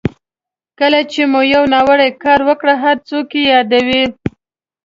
[0.79, 4.03] کله چې مو یو ناوړه کار وکړ هر څوک یې یادوي.